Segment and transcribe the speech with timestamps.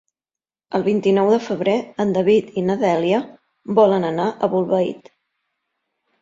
[0.77, 3.19] El vint-i-nou de febrer en David i na Dèlia
[3.81, 5.13] volen anar a Bolbait.